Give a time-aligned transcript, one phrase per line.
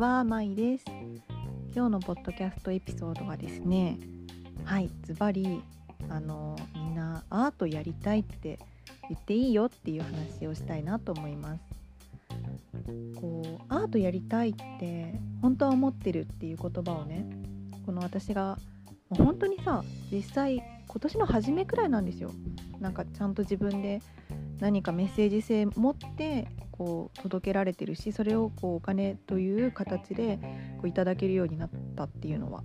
[0.00, 0.84] は、まいです。
[1.74, 3.98] 今日のポッドキャストエピソードはですね、
[4.64, 5.62] はい、ズバリ
[6.08, 8.58] あのみんなアートやりたいって
[9.10, 11.60] 言っていいよっていう話をしたいなと思います。
[13.20, 17.26] こうアートやりたいって本当は思ってるっていう言葉をね、
[17.84, 18.56] この私が
[19.10, 22.30] もう本当にさ実際今年の初めくらいなんですよ。
[22.80, 24.00] なんかちゃんと自分で
[24.60, 30.38] 何かメッセージ性持ってこう届けられてるしそれをこうお金という形で
[30.78, 32.62] こういただけるようになったっていうのは。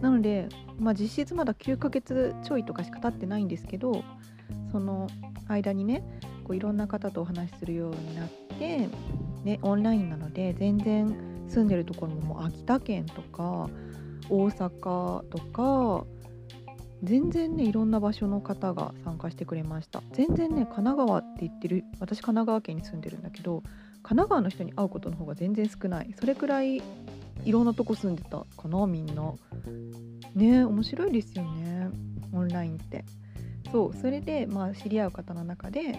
[0.00, 4.02] なので、まあ、実質まだ9ヶ月ちょいとかしか経ってないんですけど
[4.72, 5.08] その
[5.46, 6.02] 間にね
[6.44, 8.88] こういろんな方とお話しするようになって、
[9.44, 11.14] ね、オンラインなので全然
[11.48, 13.68] 住んでるところももう秋田県とか
[14.28, 16.06] 大阪とか
[17.02, 20.02] 全然ねいろんな場所の方が参加してくれました。
[20.12, 23.62] 全然ね神奈川って言ってる私神奈川県に住んでるんだけど
[24.02, 26.14] 神奈川の人に会うことの方が全然少ない。
[26.18, 26.82] それくらい
[27.44, 29.32] いろんなとこ住んでたかなみんな。
[30.34, 31.90] ね面白いですよね。
[32.32, 33.04] オンラインって。
[33.72, 35.98] そうそれでまあ知り合う方の中で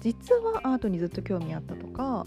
[0.00, 2.26] 実はアートにずっと興味あったとか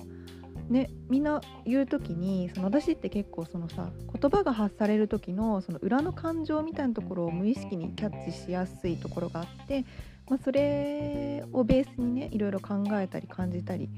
[0.71, 9.83] ね、みんな言う時にその私って結構そのさ言葉が発される時のその裏の感情みたいなところを無意識にキャッチしやすいところがあって、
[10.29, 13.89] まあ、それをベースにねいろいろ考えたり感じたり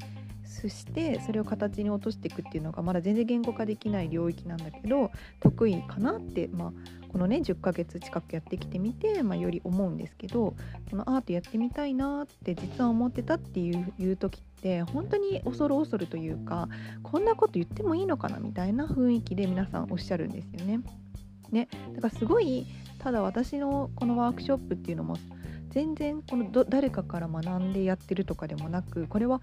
[0.70, 6.74] してそれを形に落としていくっていうのがまだ全然言語化できない領域なんだけど得意かなって、まあ、
[7.12, 10.56] このね10ヶ月近くやってきてみて、まあ、より思うんですけど
[10.90, 14.53] このアートやってみたいなって実は思ってたっていういう時って
[14.94, 16.70] 本当に恐る恐るというか
[17.02, 20.80] こんなこと言ってもいいのかなみたいな雰囲気で皆さんおっしゃるんですよね。
[21.52, 22.66] ねだからすごい
[23.00, 25.18] ただ私のこのワークショップっていうのも
[25.70, 29.42] 全然この誰かから学んでやってるとかでもなくこれは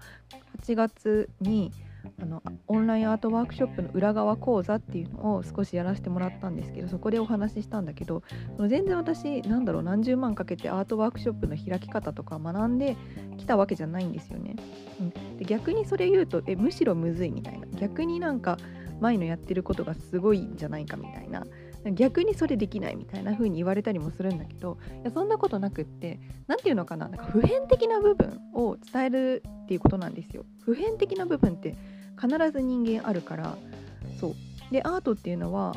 [0.61, 1.71] 8月に
[2.21, 8.23] あのオンラインアートワークショップの裏側講座っていうのを少しやらせてもらったんですけどそこでお話ししたんだけど
[8.55, 12.97] その全然私なんだろう何十万かけてアートワークショップの開き方とか学んで
[13.37, 14.55] きたわけじゃないんですよね。
[14.99, 18.57] うん、で逆にそれ言うとえむしろむずいみたいな逆になんか
[18.99, 21.45] 前のやってることがすごいんじゃないかみたいな
[21.93, 30.45] 逆にそれできないみたいな風に言われたりもするんだけどいやそんなことなくって何て言うのかななんか普遍的な部分を伝えるっていうことなんですよ。
[30.63, 31.75] 普遍的な部分って
[32.21, 33.57] 必ず人間あるから
[34.19, 34.35] そう。
[34.71, 35.75] でアートっていうのは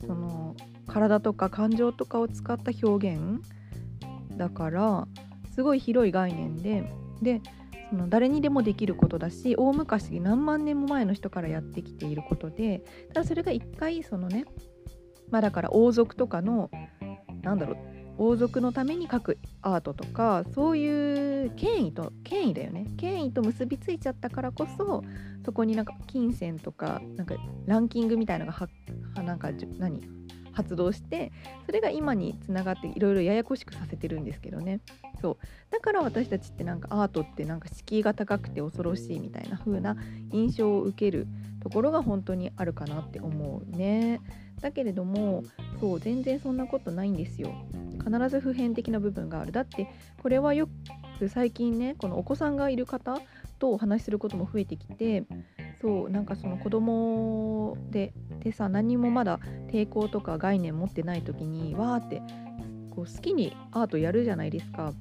[0.00, 0.56] その
[0.88, 3.40] 体とか感情とかを使った表現
[4.36, 5.06] だから
[5.54, 6.92] すごい広い概念で
[7.22, 7.40] で
[7.90, 14.44] その誰にでもできることだし大昔何万年も前の人からやってきていることでただそれが一回そのね
[15.30, 16.70] まあだから王族とかの
[17.42, 17.76] なんだろう
[18.18, 22.86] 王族のために描くアートとかそういう権威と権威だよね。
[22.96, 25.02] 権威と結びついちゃったからこそ
[25.44, 27.34] そこになんか金銭とかなんか
[27.66, 28.68] ランキングみたいのがは
[29.22, 30.21] なんか何？
[30.52, 31.32] 発動して
[31.66, 34.80] それが今につながっていろいろややこしくさせてるんですけどね。
[35.20, 35.36] そう。
[35.70, 39.96] だから私たちってなんかアートってなんか敷居が高くて恐ろしいみたいな風な
[40.30, 41.26] 印象を受ける
[41.62, 44.20] ところが本当にあるかなって思うね。
[44.60, 45.42] だけれども
[45.80, 47.52] そう全然そんなことないんですよ。
[48.04, 49.52] 必ず普遍的な部分がある。
[49.52, 49.88] だって
[50.22, 50.68] これはよ
[51.18, 53.20] く最近ねこのお子さんがいる方
[53.58, 55.24] とお話しすることも増えてきて
[55.82, 62.22] そうなんかその子供ででさ何もまだ抵抗とか概念持ってない時にわーって
[62.90, 64.92] こう好きにアートやるじゃないですか。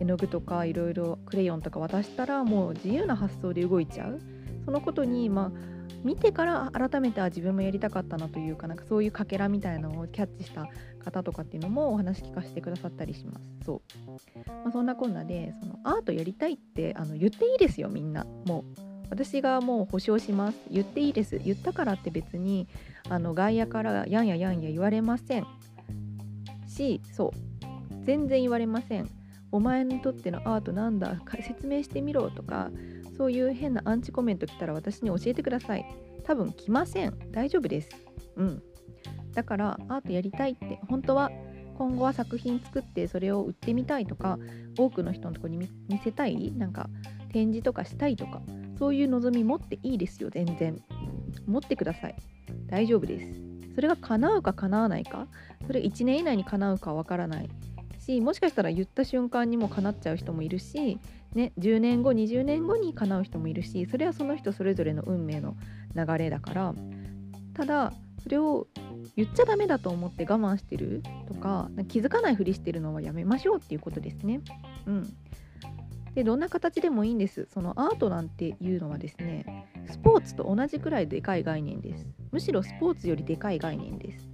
[0.00, 4.20] 絵の具とかいろいろクレヨンとか渡したらもう自由な発想で動いちゃう。
[4.64, 5.52] そのことにまあ
[6.04, 10.68] 見てから改めて自分もやりたかったなというかなんかそういうかけらみたいなのをキャッチした
[11.02, 13.46] 方とかっていうのもお話聞かせてくださったりします。
[13.64, 18.24] そう、まあ、そんなこんなでそのアートやりたいってあの言っていいですよみんな。
[18.46, 20.58] もう私がもう保証します。
[20.70, 21.38] 言っていいです。
[21.38, 22.68] 言ったからって別に
[23.08, 25.46] あの外野からやんややんや言われません。
[26.66, 28.04] しそう。
[28.04, 29.08] 全然言われません。
[29.50, 31.20] お前にとってのアートなんだ。
[31.42, 32.70] 説明してみろとか
[33.16, 35.84] そういう変なアンチコメント来たら私に教えてください。
[36.24, 37.18] 多分来ません。
[37.30, 37.88] 大丈夫です。
[38.36, 38.62] うん。
[39.32, 40.80] だからアートやりたいって。
[40.88, 41.30] 本当は
[41.76, 44.38] 今後は作品作ってそれを売ってみたいとか
[44.76, 45.68] 多くの人のとこに見
[46.02, 46.52] せたい？
[46.52, 46.90] なんか
[47.32, 48.42] 展示とかしたいとか。
[48.78, 50.80] そういう望み持っていいですよ全然。
[51.46, 52.16] 持ってください。
[52.66, 53.26] 大丈夫です。
[53.74, 55.26] それが叶うか叶わないか。
[55.66, 57.48] それ1年以内に叶うかわからない。
[57.98, 60.98] しもしかしたら言った瞬間にも叶っちゃう人もいるし
[61.34, 65.56] ね、10年後20年後に叶う人もいるしそれはその人それぞれの運命の
[65.94, 66.74] 流れだから。
[67.54, 67.92] ただ
[68.22, 68.66] それを
[69.16, 74.40] 言っちゃダメだと思って我慢してるとか気づかないふりしてるのはやめましょうっていうことですね。
[74.86, 75.16] うん、
[76.18, 77.46] でどんな形でもいいんです。
[77.54, 82.08] そのアートなんていうのはですねスポーツと同じくらいでかい概念です。
[82.32, 84.28] むしろスポーツよりでかい概念です。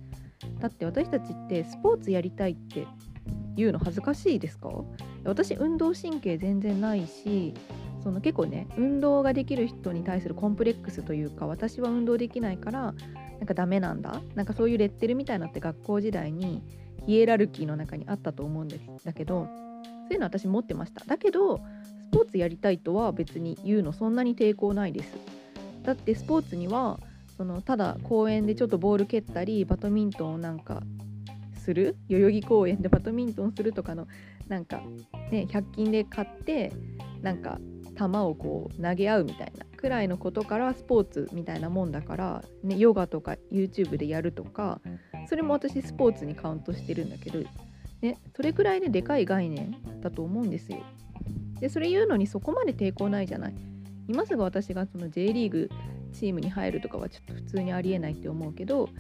[0.61, 2.87] だって私たちってスポーツやりたいって
[3.55, 4.71] 言うの恥ずかしいですか？
[5.25, 7.53] 私運動神経全然ないし
[8.03, 12.95] その結構ね運動ができる人に対するコンプレックスというか私は運動できないから
[13.39, 14.23] なんかダメなんだ。
[14.35, 16.63] なんかそういうレッテルみたいなって学校時代に
[17.05, 19.47] ヒエラルキーの中にあったと思うんですだけど
[20.05, 21.05] そういうの私持ってました。
[21.05, 21.63] だけどス
[22.13, 25.17] ポーツやりたいとは別に言うのそんなに抵抗ないです。
[25.83, 26.99] だってスポーツには
[27.37, 30.83] そのただ公園でちょっとボール蹴ったりバドミントンをなんか
[31.57, 31.97] する？
[32.09, 34.07] 代々木公園でバドミントンするとかの
[34.49, 34.83] なんか
[35.31, 36.73] ね100均で買って
[37.23, 37.59] なんか
[37.97, 44.81] 球をこう投げ合うみたいなくらいのことからスポーツみたいなもんだから、ね、ヨガとか YouTube でやるとか
[45.29, 47.41] それも私スポーツにカウントしてるんだけど、
[48.05, 50.79] ね、それくらいねでかい概念だと思うんですよ。
[51.59, 53.55] でそれ言うのにそこまで抵抗ないじゃない。
[54.09, 55.71] 今すぐ私がその J リーグ
[56.13, 58.91] チームに入るとかはちょっと普通にありえないって思うけど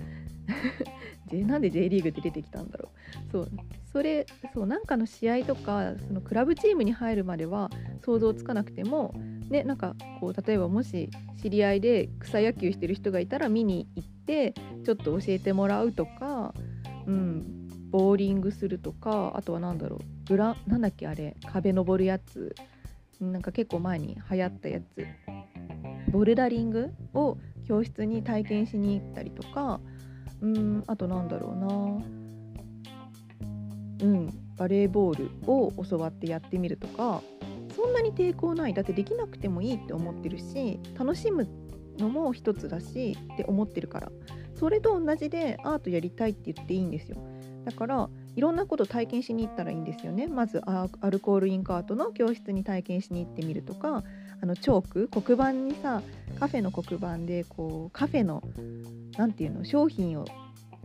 [1.30, 2.88] なんで J リーグって出てきたんだろ
[3.28, 3.50] うそう
[3.92, 4.24] それ
[4.54, 7.70] そうなんかの試合とかそのクラブチームに入るまでは
[8.02, 9.14] 想像つかなくても
[9.50, 11.10] ねなんかこう例えばもし
[11.42, 14.54] 知り合いで草野球してる人がいたら見に行って
[14.84, 16.54] ちょっと教えてもらうとか、
[17.06, 17.63] うん、
[17.94, 22.52] ボーリングするとかあとは何だろうグラなんだっけあれ壁登るやつ
[23.20, 25.06] なんか結構前に流行ったやつ。
[26.11, 27.38] ボルダリングを
[27.69, 29.81] 教室に体験しに行ったりとか
[30.41, 31.56] うんあとなんだろう
[34.00, 34.08] な。
[34.08, 37.23] うんバレーボールを教わってやってみるとか
[37.76, 38.75] そんなに抵抗ない。
[38.75, 41.47] だってできなくてもいいって思ってるし楽しむ
[41.97, 44.11] のも一つだしって思ってるから。
[44.56, 47.33] それと同じでアートやりたいって言っていいんですよ。
[47.64, 50.26] だからいろんなこと体験しに行ったらいいんですよね。
[50.26, 54.05] まずアルコールインカートの教室に体験しに行ってみるとか
[54.43, 56.02] あのチョーク黒板にさ
[56.38, 58.43] カフェの黒板でこうカフェの
[59.16, 60.26] 何て言うの商品を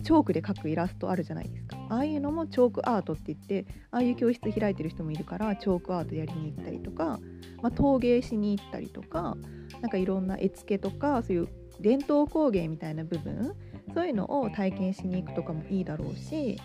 [0.03, 1.77] チョークで描くイラストあるじゃないですか。
[1.89, 7.19] ああいうのもチョークアートって言ってああいう教室開いてる人もいるからチョークアートやりに行ったりとか、
[7.61, 9.35] まあ、陶芸しに行ったりとか
[9.81, 11.47] なんかいろんな絵付けとかそういう
[11.81, 13.55] 伝統工芸みたいな部分
[13.93, 16.59] そういうのを体験しに行くとかもいいだろうし、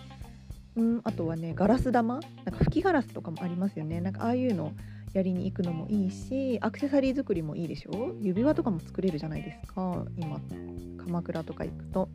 [0.75, 4.01] うん、あとはねガラス玉なんか吹きガラスとかもありますよね。
[4.01, 4.73] なんかああいうの
[5.13, 8.13] やりに行くのもいいしアクセサリー作りもいいでしょ？
[8.19, 10.05] 指輪とかも作れるじゃないですか。
[10.17, 10.41] 今
[10.97, 12.09] 鎌倉とか行くと。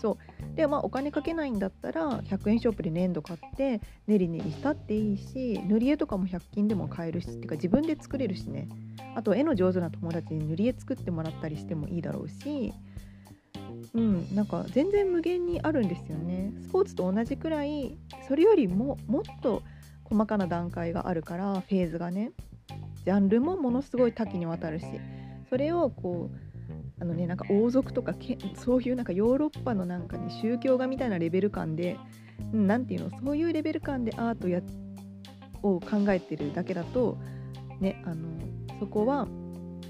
[0.00, 0.56] そう。
[0.56, 8.68] でまあお金かけないんだったら100円ショップで粘土買って練り練りしたっていいし塗り絵とかも100均でも買えるしっていうか自分で作れるしね。
[9.14, 12.72] あと絵の上手な友達に塗り絵作ってもらったりしてもいいだろうし
[13.94, 16.52] うんなんか全然無限にあるんですよね。
[16.62, 17.96] スポーツと同じくらい
[18.26, 19.62] それよりももっと
[20.04, 22.32] 細かな段階があるからフェーズがね
[23.04, 24.86] ジャンルもものすごい多岐にわたるし
[25.48, 26.48] それをこう
[27.00, 31.96] あのねなんか王族とかけそういうなんかヨーロッパのなんかね宗教画みたいなレベル感で
[32.52, 34.60] 何ていうのそういうレベル感でアートや
[35.62, 37.18] を考えてるだけだと
[37.80, 38.28] ねあの
[38.78, 39.26] そこは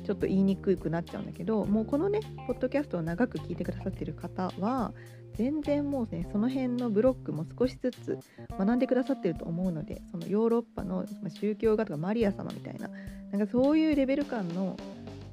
[0.08, 4.94] ちょっと言いにくくなっちゃうんだけどもうこのねポッドキャストを長く聞いてくださってる方は
[5.34, 8.18] 全然もうねその辺のブロックも少しずつ
[8.58, 12.88] 学んでくださってると思うのでそのヨーロッパの宗教画とかマリア様みたいな
[13.32, 14.78] なんかそういうレベル感の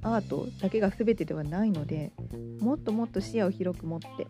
[0.01, 2.11] アートだけが全てではないので
[2.59, 4.27] もっともっと視野を広く持って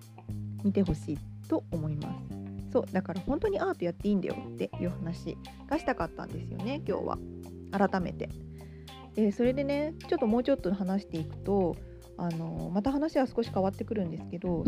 [0.64, 1.18] 見てほしい
[1.50, 2.72] と思います。
[2.72, 5.36] そうだから本当にアートやっていいんだよっていう話
[5.68, 7.18] がしたかったんですよね今日は。
[7.72, 8.30] 改めて、
[9.18, 11.76] え、それでねちょっともうちょっと話していくと
[12.18, 14.64] あのまた話は少し変わってくるんですけど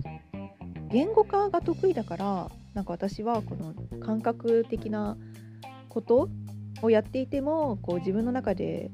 [0.90, 5.18] 言語化が得意だからなんか私はこの感覚的な
[5.90, 6.30] こと
[6.82, 8.92] をやっていてもこう自分の中で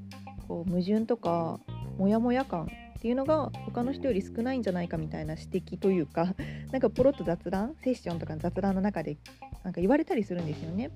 [0.48, 1.60] こう矛盾とか
[1.98, 2.68] モヤモヤ感
[2.98, 6.36] っていうのが他の人より少ないんじゃないかみたいな指摘というか
[6.72, 9.18] なんかポロッと雑談セッションとかの雑談の中で
[9.64, 10.90] なんか言われたりするんですよね。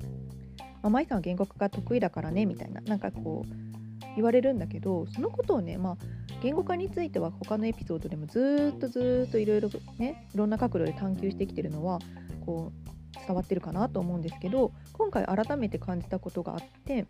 [0.82, 3.67] まあ、舞さんは言語化が得意だからねみたいななんかこう
[4.16, 5.98] 言われるんだけどそのことをねまあ
[6.42, 12.00] 言語化については他のエピソードでもずっとずっといろいろねいろんな角度で探求してきてるのは
[12.46, 17.08] こう伝わってるかなと思うんですけど今回改めて感じたことがあって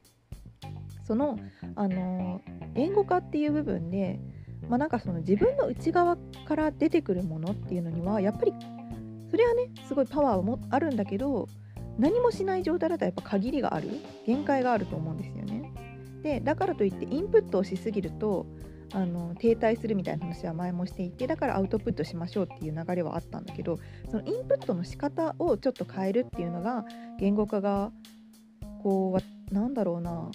[1.06, 1.40] その、
[1.76, 2.42] あの
[2.74, 4.20] 言語化っていう部分で、
[4.68, 8.54] まあ、なんかその自分の内側から出てくるものっていうのにはやっぱり
[9.32, 11.48] それはねすごいパワーもあるんだけど
[11.98, 13.90] 何もしない状態だとやっぱ限りがある
[14.26, 15.67] 限界があると思うんですよね。
[16.28, 18.46] でだからといってインプットをしすぎると
[18.92, 23.80] あの停滞するみたいな話は前もしていてだからアウトプットしましょうっていう流れはあったんだけど
[24.12, 26.84] そのインプットの仕方をちょっと変えるっていうのが
[27.18, 27.92] 言語化が
[28.84, 29.18] こ
[29.52, 30.30] うなんだろうな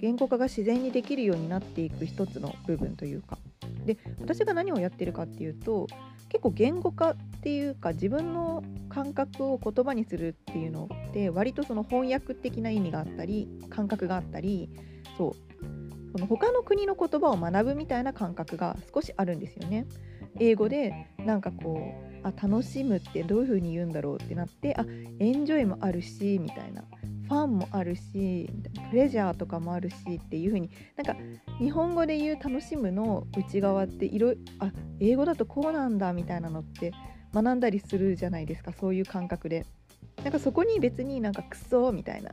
[0.00, 3.38] 言語化が自然にできるようになっていく一つの部分というか。
[3.84, 5.86] で私が何をやってるかっていうと
[6.28, 14.68] 結構言語化っていうか自分の感覚を言葉にするっていうのって割とその翻訳的な意味があったり感覚があったり
[15.16, 15.48] そう
[16.12, 19.86] その他の国の言葉を学ぶみたいな感覚が少しあるんですよね。
[20.40, 24.84] 英語でなんかこうあ楽しむってどういう風に言うんだろうってなってあ
[25.18, 26.84] エンジョイもあるしみたいな
[27.28, 28.48] ファンもあるし
[28.90, 31.16] プレジャーとかもあるしっていう風になんか
[31.58, 36.92] 日本語で言う楽しむの内側っていろあ英語だとこうなんだみたいなのって
[37.34, 39.66] 学んだりするじゃないですかそういう感覚で。
[40.22, 42.32] なんかそこに別になんかクソみたいな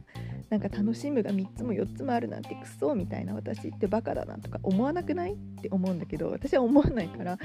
[0.50, 7.38] なんか楽しむが3つも4つもあるなんてクソみたいな私ってバカだなとか思わなくないって思うんだけど私は思わないから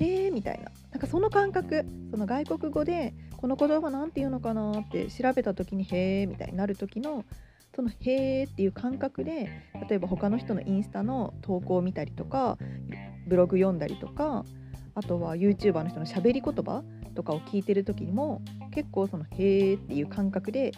[0.00, 7.24] へえみたいななんかその感覚その外国語でこの言葉なんて言うのかなって調べた時にへえみたいになる時の
[7.76, 9.50] そのへえっていう感覚で
[9.88, 12.58] 例えば他の人のインスタの投稿を見たりとか
[13.26, 14.44] ブログ読んだりとか
[14.94, 16.82] あとは YouTuber の人のしゃべり言葉
[17.14, 18.42] とかを聞いてる時にも
[18.78, 20.72] 結構その「へーっていう感覚で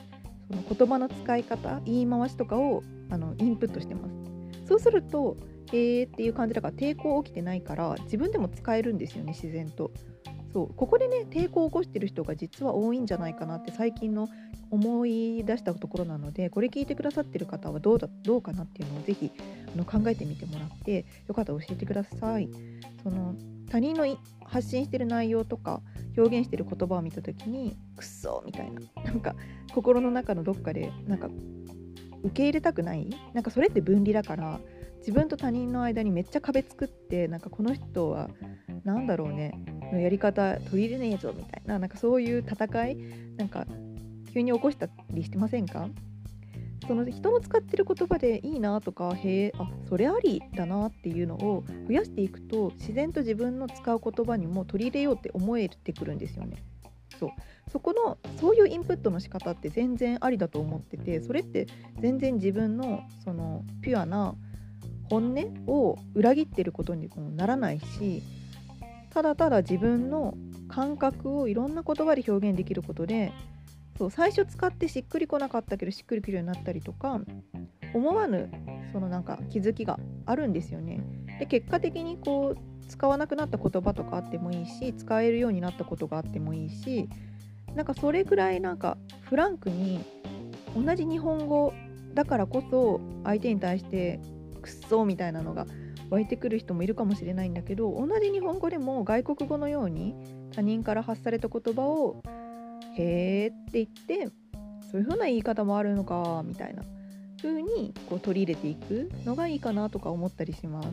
[0.49, 4.14] その言葉の使い方言い回しとかをあのインプットしてます。
[4.66, 5.37] そうすると
[5.71, 9.90] 「へーっていう感じだから抵抗起きてないから自分でも使えるんですよね自然と。
[10.54, 10.75] そう。
[10.75, 14.30] ここでね抵抗を起こしてる人が実は多いんじゃないかなって最近の
[14.71, 19.30] 思い出したところなのでこれ聞いてくださってる方はどうだどうかなっていうのをぜひ
[19.75, 22.49] あの考えてみてもらってよかったら教えてください。
[23.02, 23.35] その
[23.70, 24.04] 他人の
[24.44, 25.80] 発信してる内容とか
[26.16, 28.80] 表現してる言葉を見た時にくっそみたいな。
[29.04, 29.34] なんか
[29.72, 31.28] 心の中のどっかでなんか
[32.22, 33.08] 受け入れたくない。
[33.32, 34.60] なんかそれって分離だから
[34.98, 38.28] 自分と他人の間にめっちゃ壁作ってなんかこの人は
[38.84, 39.52] 何だろうね。
[39.92, 41.78] のやり方取り入れねえぞみたいな。
[41.78, 42.96] なんかそういう戦い
[43.36, 43.66] なんか
[44.34, 45.88] 急に起こしたりしてませんか？
[46.87, 56.62] その人の使ってる言葉でいいなとかへえあそれありだなっていうのを増やしていくと自然と自分の使う言葉にも取り入れようって思えてくるんですよね。
[57.18, 57.30] そう
[57.70, 61.66] そこのそういうインプットの仕方って全然ありだと思っててそれって
[62.00, 64.34] 全然自分のそのピュアな
[65.10, 68.22] 本音を裏切ってることにもならないし
[69.10, 70.34] ただただ自分の
[70.68, 73.32] 感覚をいろんな言葉で表現できることで
[74.00, 77.21] そう最初使ってしっくりこなかったけどしっくりくるようになったりとか
[77.92, 78.50] 思わぬ
[78.95, 81.02] そのなんか気づきがあるんですよね。
[81.38, 87.11] で結果的にこう使わなくなった言葉とかあってもいいし使えるようになったことがあってもいいし
[87.75, 90.02] なんかそれぐらいなんかフランクに
[90.75, 91.75] 同じ日本語
[92.14, 94.19] だからこそ相手に対して
[94.62, 95.66] くっそみたいなのが
[96.09, 100.14] 湧いてくる人もいるかもしれないんだけど同じ日本語でも外国語のように
[100.52, 102.23] 他人から発された言葉を
[103.00, 104.33] へーって言って
[104.90, 106.83] そういう風な言い方もあるのかみたいな
[107.40, 110.88] 風にこう取り入れていくのがいいかなとか思ったりします。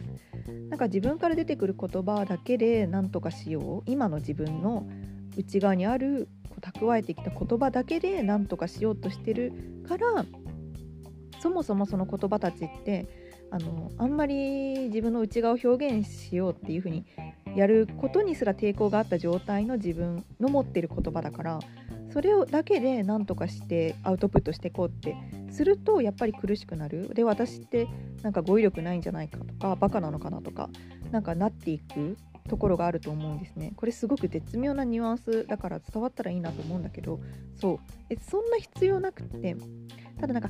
[0.69, 4.87] なんか自分から出てくる言葉だけで何とかしよう今の自分の
[5.35, 9.51] 内側にあるこう蓄えてきた言葉だけで何とかしようとしてる
[9.87, 10.25] から
[11.39, 13.07] そもそもその言葉たちって
[13.51, 17.05] あのあんまり自分の内側を表現しようっていう風に
[17.55, 21.59] やることにすら抵抗があった状態の自分の持ってる言葉だから
[22.17, 25.15] それをだけで何とかしてアウトプットしていこうって
[25.51, 27.13] するとやっぱり苦しくなる。
[27.13, 27.87] で私って
[28.23, 30.71] なんか語彙力ないんじゃないかとかバカなのかなとか
[31.11, 32.17] なんかなっていく
[32.49, 33.73] ところがあると思うんですね。
[33.75, 37.19] これすごく絶妙なニュアンスだから伝わったらいいなと思うんだけど
[37.53, 37.79] そう。
[38.09, 39.55] えそんな必要なくって
[40.19, 40.49] ただなんか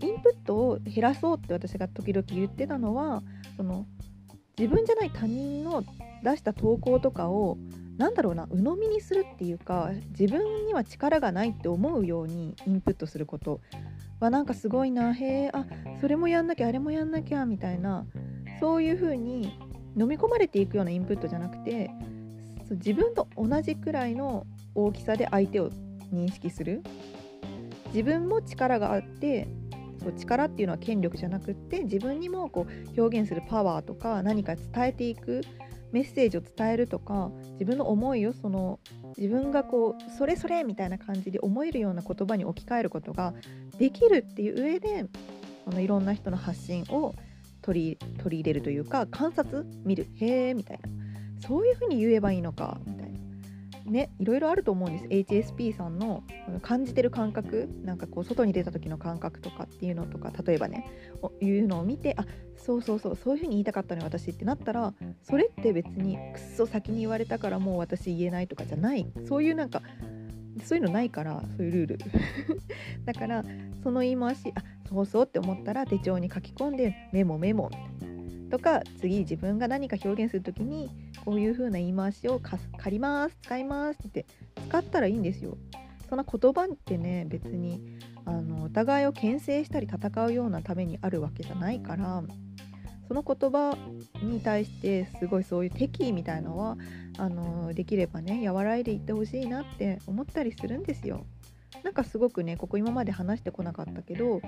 [0.00, 3.22] インプットを減らそうって私が時々言ってたのは
[3.56, 3.86] その
[4.58, 5.84] 自分じゃない他人の
[6.24, 7.56] 出した投稿とかを
[7.96, 13.60] なんだろうな鵜呑みにするっていうか自分には力がないって思うようにインプットすること。
[14.20, 15.66] はなんかすごいなへえあ
[16.00, 18.06] それもやんなきゃあれもやんなきゃみたいな
[18.60, 19.58] そういう風に
[19.98, 21.90] 飲み込まれていくようなインプットじゃなくて
[22.70, 25.70] 自分と同じくらいの大きさで相手を
[26.12, 26.82] 認識する。
[27.88, 29.46] 自分も力があって
[30.02, 35.42] そう力っていうのは権力じゃなくって自分にもこう表現するパワーとか何か伝えていく。
[35.94, 38.80] メッセージを伝えるとか自分の思いをその
[39.16, 43.32] 自分がこうそれそれみたいな感じで思えるような言葉に置き換えることが
[43.78, 45.06] できるっていう上で
[45.66, 47.14] あのいろんな人の発信を
[47.62, 50.88] 取り取り入れるというか観察見るへえみたいな。
[51.46, 53.13] そういうふうに言えばいいのかみたいな。
[53.84, 55.04] ねいろいろあると思うんです。
[55.06, 56.22] HSP さんの
[56.62, 60.86] 感じてる感覚なんかこう外に出た時の感覚とかっていうのとか例えばね
[61.40, 62.26] いうのを見てあ
[62.56, 69.06] そうそうそうそういう風に言いたかったのよ私ってなったらそれって別にくっそ先に言われたからもう私言えないとかじゃない。
[69.28, 69.82] そういうなんか
[70.64, 71.98] そういうのないからそういうルール。
[73.04, 73.44] だから
[73.82, 77.70] その言い回しあそうそうって思ったら手帳に書き込んでメモメモ。
[78.50, 80.88] とか次自分が何か表現する時に
[81.24, 84.26] こういう風な言い回しを借ります使いますって
[84.68, 85.56] 使ったらいいんですよ。
[86.08, 92.22] そんな言葉ってね別にあのお互いを牽制したり戦うようなためにあるわけじゃないから
[93.08, 93.76] その言葉
[94.22, 96.76] に対してすごいそういう敵意みたいのは
[97.18, 101.26] あのできればね和らいでいってほしいなって思ったりするんですよ。
[101.84, 104.40] なんかすごくねここ今まで話してこなかったけど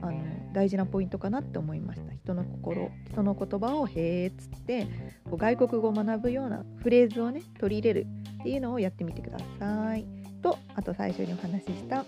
[0.00, 2.12] あの大事なポイントかなって思いました。
[2.14, 4.86] 人の心人の言葉を「へーっつって
[5.24, 8.06] こう外国語を学ぶようなフレーズをね取り入れる
[8.40, 10.06] っていうのをやってみてください。
[10.40, 12.04] とあと最初にお話しした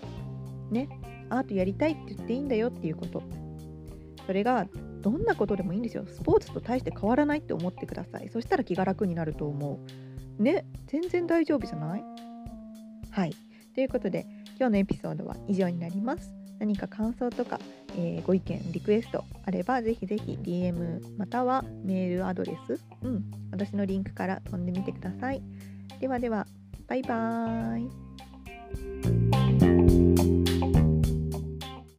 [0.71, 0.87] ね
[1.29, 3.21] アートやりたいって言っていいんだよっていうこと。
[4.25, 4.67] それが
[5.01, 6.05] どんなことでもいいんですよ。
[6.07, 8.29] スポーツと大して変わらないって思ってください。
[8.29, 9.79] そしたら気が楽になると思
[10.39, 10.41] う。
[10.41, 12.03] ね全然大丈夫じゃない？
[13.11, 13.33] はい。
[13.73, 14.25] ということで
[14.59, 16.33] 今日のエピソードは以上になります。
[16.59, 17.59] 何か感想とか、
[17.95, 25.43] えー、ご意見リクエストあればぜひぜひ DM またはメールアドレス、うん、私のリンクから飛んでみてください。
[25.99, 26.47] ではでは
[26.87, 28.06] バイバーイ。